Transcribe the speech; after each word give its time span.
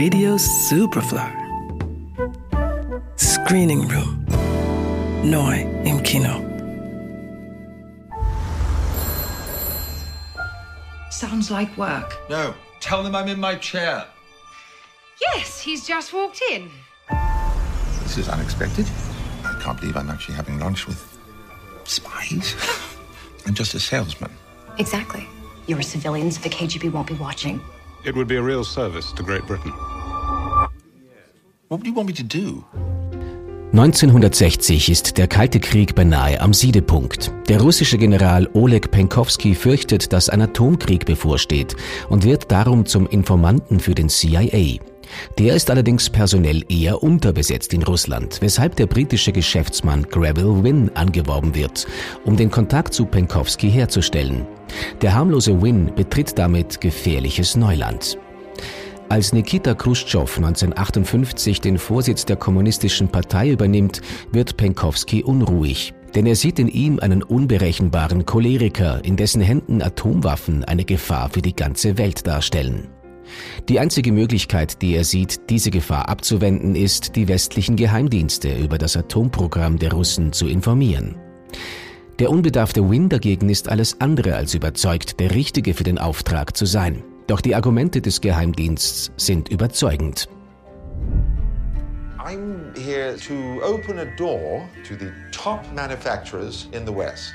Radio 0.00 0.38
Superfly. 0.38 1.30
Screening 3.16 3.86
Room. 3.86 4.24
Noi 5.22 5.66
im 5.84 6.02
Kino. 6.02 6.40
Sounds 11.10 11.50
like 11.50 11.76
work. 11.76 12.16
No, 12.30 12.54
tell 12.80 13.02
them 13.02 13.14
I'm 13.14 13.28
in 13.28 13.38
my 13.38 13.56
chair. 13.56 14.06
Yes, 15.20 15.60
he's 15.60 15.86
just 15.86 16.14
walked 16.14 16.40
in. 16.50 16.70
This 18.02 18.16
is 18.16 18.30
unexpected. 18.30 18.86
I 19.44 19.60
can't 19.60 19.78
believe 19.78 19.98
I'm 19.98 20.08
actually 20.08 20.36
having 20.36 20.58
lunch 20.58 20.86
with 20.86 21.18
spies. 21.84 22.56
I'm 23.46 23.52
just 23.52 23.74
a 23.74 23.78
salesman. 23.80 24.30
Exactly. 24.78 25.28
You're 25.66 25.80
a 25.80 25.82
civilian, 25.82 26.30
so 26.30 26.40
the 26.40 26.48
KGB 26.48 26.90
won't 26.90 27.08
be 27.08 27.16
watching. 27.16 27.60
It 28.02 28.16
would 28.16 28.28
be 28.28 28.36
a 28.36 28.42
real 28.42 28.64
service 28.64 29.12
to 29.12 29.22
Great 29.22 29.46
Britain. 29.46 29.72
What 31.68 31.82
do 31.82 31.86
you 31.86 31.94
want 31.94 32.08
me 32.08 32.14
to 32.14 32.22
do? 32.22 32.64
1960 33.72 34.88
ist 34.88 35.18
der 35.18 35.28
Kalte 35.28 35.60
Krieg 35.60 35.94
beinahe 35.94 36.40
am 36.40 36.54
Siedepunkt. 36.54 37.30
Der 37.48 37.60
russische 37.60 37.98
General 37.98 38.48
Oleg 38.54 38.90
Penkovsky 38.90 39.54
fürchtet, 39.54 40.14
dass 40.14 40.30
ein 40.30 40.40
Atomkrieg 40.40 41.04
bevorsteht 41.04 41.76
und 42.08 42.24
wird 42.24 42.50
darum 42.50 42.86
zum 42.86 43.06
Informanten 43.06 43.78
für 43.78 43.94
den 43.94 44.08
CIA. 44.08 44.80
Der 45.38 45.54
ist 45.54 45.70
allerdings 45.70 46.10
personell 46.10 46.64
eher 46.68 47.02
unterbesetzt 47.02 47.72
in 47.72 47.82
Russland, 47.82 48.38
weshalb 48.40 48.76
der 48.76 48.86
britische 48.86 49.32
Geschäftsmann 49.32 50.04
Greville 50.04 50.62
Wynn 50.62 50.90
angeworben 50.94 51.54
wird, 51.54 51.86
um 52.24 52.36
den 52.36 52.50
Kontakt 52.50 52.94
zu 52.94 53.06
Penkovsky 53.06 53.70
herzustellen. 53.70 54.46
Der 55.02 55.14
harmlose 55.14 55.60
Wynn 55.60 55.92
betritt 55.94 56.38
damit 56.38 56.80
gefährliches 56.80 57.56
Neuland. 57.56 58.18
Als 59.08 59.32
Nikita 59.32 59.74
Khrushchev 59.74 60.36
1958 60.36 61.60
den 61.60 61.78
Vorsitz 61.78 62.24
der 62.26 62.36
Kommunistischen 62.36 63.08
Partei 63.08 63.50
übernimmt, 63.50 64.02
wird 64.30 64.56
Penkovsky 64.56 65.24
unruhig. 65.24 65.94
Denn 66.14 66.26
er 66.26 66.36
sieht 66.36 66.60
in 66.60 66.68
ihm 66.68 67.00
einen 67.00 67.24
unberechenbaren 67.24 68.24
Choleriker, 68.24 69.04
in 69.04 69.16
dessen 69.16 69.40
Händen 69.40 69.82
Atomwaffen 69.82 70.64
eine 70.64 70.84
Gefahr 70.84 71.28
für 71.28 71.42
die 71.42 71.56
ganze 71.56 71.98
Welt 71.98 72.24
darstellen. 72.26 72.88
Die 73.68 73.80
einzige 73.80 74.12
Möglichkeit, 74.12 74.82
die 74.82 74.94
er 74.94 75.04
sieht, 75.04 75.50
diese 75.50 75.70
Gefahr 75.70 76.08
abzuwenden, 76.08 76.74
ist, 76.74 77.16
die 77.16 77.28
westlichen 77.28 77.76
Geheimdienste 77.76 78.56
über 78.56 78.78
das 78.78 78.96
Atomprogramm 78.96 79.78
der 79.78 79.92
Russen 79.92 80.32
zu 80.32 80.46
informieren. 80.46 81.16
Der 82.18 82.30
unbedarfte 82.30 82.88
Win 82.90 83.08
dagegen 83.08 83.48
ist 83.48 83.68
alles 83.68 84.00
andere 84.00 84.34
als 84.34 84.54
überzeugt, 84.54 85.20
der 85.20 85.34
Richtige 85.34 85.72
für 85.72 85.84
den 85.84 85.98
Auftrag 85.98 86.56
zu 86.56 86.66
sein. 86.66 87.02
Doch 87.26 87.40
die 87.40 87.54
Argumente 87.54 88.00
des 88.00 88.20
Geheimdiensts 88.20 89.10
sind 89.16 89.48
überzeugend. 89.48 90.28
I'm 92.18 92.74
here 92.76 93.16
to 93.16 93.62
open 93.64 93.98
a 93.98 94.04
door 94.16 94.68
to 94.86 94.94
the 94.94 95.10
top 95.32 95.64
manufacturers 95.74 96.68
in 96.72 96.84
the 96.84 96.92
West. 96.92 97.32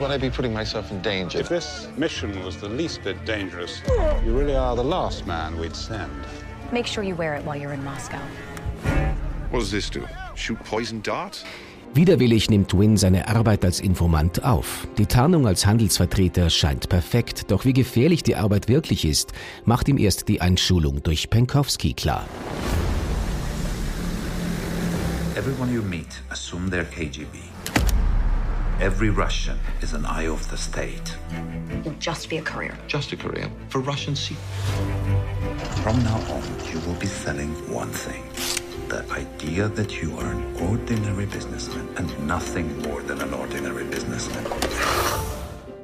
Will 0.00 0.10
I 0.10 0.16
be 0.16 0.30
putting 0.30 0.54
myself 0.54 0.90
in 0.90 1.02
danger? 1.02 1.38
If 1.40 1.50
this 1.50 1.86
mission 1.98 2.42
was 2.42 2.56
the 2.56 2.70
least 2.70 3.02
bit 3.04 3.22
dangerous, 3.26 3.82
you 4.24 4.32
really 4.32 4.56
are 4.56 4.74
the 4.74 4.82
last 4.82 5.26
man 5.26 5.60
we'd 5.60 5.76
send. 5.76 6.10
Make 6.72 6.86
sure 6.86 7.04
you 7.04 7.14
wear 7.14 7.34
it 7.34 7.44
while 7.44 7.54
you're 7.54 7.74
in 7.74 7.84
Moscow. 7.84 8.16
What 9.50 9.58
does 9.58 9.70
this 9.70 9.90
do? 9.90 10.06
Shoot 10.36 10.58
poison 10.64 11.02
darts? 11.02 11.44
Widerwillig 11.92 12.48
nimmt 12.48 12.72
Wynn 12.72 12.96
seine 12.96 13.28
Arbeit 13.28 13.62
als 13.62 13.78
Informant 13.80 14.42
auf. 14.42 14.88
Die 14.96 15.04
Tarnung 15.04 15.46
als 15.46 15.66
Handelsvertreter 15.66 16.48
scheint 16.48 16.88
perfekt, 16.88 17.50
doch 17.50 17.66
wie 17.66 17.74
gefährlich 17.74 18.22
die 18.22 18.36
Arbeit 18.36 18.68
wirklich 18.68 19.04
ist, 19.04 19.34
macht 19.66 19.86
ihm 19.86 19.98
erst 19.98 20.28
die 20.28 20.40
Einschulung 20.40 21.02
durch 21.02 21.28
Penkovsky 21.28 21.92
klar. 21.92 22.26
Everyone 25.36 25.70
you 25.70 25.82
meet, 25.82 26.22
assume 26.30 26.70
they're 26.70 26.86
KGB. 26.86 27.36
Every 28.80 29.10
Russian 29.10 29.58
is 29.82 29.92
an 29.92 30.06
eye 30.06 30.26
of 30.26 30.50
the 30.50 30.56
state. 30.56 31.14
You'll 31.84 32.00
just 32.00 32.30
be 32.30 32.38
a 32.38 32.42
courier. 32.42 32.74
Just 32.88 33.12
a 33.12 33.16
career 33.16 33.50
for 33.68 33.82
Russian 33.82 34.16
secrets. 34.16 34.40
From 35.82 36.02
now 36.02 36.16
on, 36.32 36.42
you 36.72 36.80
will 36.86 36.98
be 36.98 37.06
selling 37.06 37.50
one 37.70 37.90
thing 37.90 38.22
the 38.88 39.04
idea 39.12 39.68
that 39.68 40.00
you 40.00 40.16
are 40.18 40.32
an 40.32 40.56
ordinary 40.70 41.26
businessman 41.26 41.88
and 41.98 42.08
nothing 42.26 42.80
more 42.82 43.02
than 43.02 43.20
an 43.20 43.34
ordinary 43.34 43.84
businessman. 43.84 44.44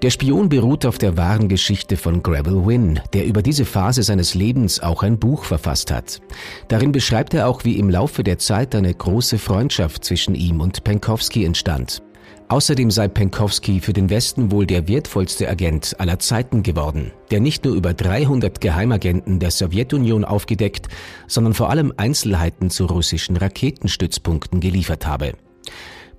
Der 0.00 0.10
Spion 0.10 0.48
beruht 0.48 0.86
auf 0.86 0.96
der 0.96 1.18
wahren 1.18 1.48
Geschichte 1.48 1.98
von 1.98 2.22
Gravel 2.22 2.64
Wynn, 2.64 3.00
der 3.12 3.26
über 3.26 3.42
diese 3.42 3.66
Phase 3.66 4.04
seines 4.04 4.34
Lebens 4.34 4.80
auch 4.80 5.02
ein 5.02 5.18
Buch 5.18 5.44
verfasst 5.44 5.90
hat. 5.90 6.22
Darin 6.68 6.92
beschreibt 6.92 7.34
er 7.34 7.46
auch, 7.46 7.64
wie 7.64 7.78
im 7.78 7.90
Laufe 7.90 8.24
der 8.24 8.38
Zeit 8.38 8.74
eine 8.74 8.94
große 8.94 9.36
Freundschaft 9.38 10.02
zwischen 10.02 10.34
ihm 10.34 10.62
und 10.62 10.82
Penkovsky 10.82 11.44
entstand. 11.44 12.02
Außerdem 12.48 12.92
sei 12.92 13.08
Penkovsky 13.08 13.80
für 13.80 13.92
den 13.92 14.08
Westen 14.08 14.52
wohl 14.52 14.66
der 14.66 14.86
wertvollste 14.86 15.48
Agent 15.48 15.98
aller 15.98 16.20
Zeiten 16.20 16.62
geworden, 16.62 17.10
der 17.32 17.40
nicht 17.40 17.64
nur 17.64 17.74
über 17.74 17.92
300 17.92 18.60
Geheimagenten 18.60 19.40
der 19.40 19.50
Sowjetunion 19.50 20.24
aufgedeckt, 20.24 20.86
sondern 21.26 21.54
vor 21.54 21.70
allem 21.70 21.92
Einzelheiten 21.96 22.70
zu 22.70 22.86
russischen 22.86 23.36
Raketenstützpunkten 23.36 24.60
geliefert 24.60 25.06
habe. 25.06 25.32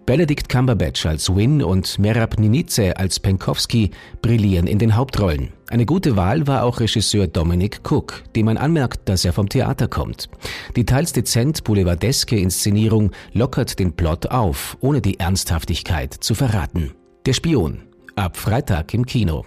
Benedict 0.08 0.48
Cumberbatch 0.48 1.06
als 1.06 1.36
Wynn 1.36 1.62
und 1.62 2.00
Merab 2.00 2.40
Ninize 2.40 2.96
als 2.96 3.20
Penkovsky 3.20 3.92
brillieren 4.22 4.66
in 4.66 4.80
den 4.80 4.96
Hauptrollen. 4.96 5.52
Eine 5.70 5.86
gute 5.86 6.16
Wahl 6.16 6.48
war 6.48 6.64
auch 6.64 6.80
Regisseur 6.80 7.28
Dominic 7.28 7.82
Cook, 7.84 8.24
dem 8.34 8.46
man 8.46 8.56
anmerkt, 8.56 9.10
dass 9.10 9.26
er 9.26 9.34
vom 9.34 9.50
Theater 9.50 9.90
kommt. 9.90 10.30
Die 10.78 10.86
teils 10.86 11.12
dezent 11.12 11.66
boulevardeske 11.66 12.40
Inszenierung 12.40 13.12
lockert 13.34 13.80
den 13.80 13.98
Plot 13.98 14.28
auf, 14.28 14.78
ohne 14.80 15.02
die 15.02 15.20
Ernsthaftigkeit 15.20 16.14
zu 16.14 16.36
verraten. 16.36 16.94
Der 17.26 17.34
Spion. 17.34 17.82
Ab 18.16 18.38
Freitag 18.38 18.94
im 18.94 19.06
Kino. 19.06 19.46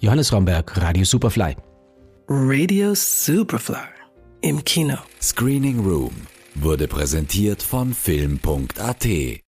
Johannes 0.00 0.32
Romberg, 0.32 0.80
Radio 0.80 1.04
Superfly. 1.04 1.56
Radio 2.26 2.94
Superfly. 2.94 3.76
Im 4.40 4.64
Kino. 4.64 4.96
Screening 5.20 5.80
Room 5.80 6.12
wurde 6.54 6.88
präsentiert 6.88 7.62
von 7.62 7.92
Film.at 7.92 9.06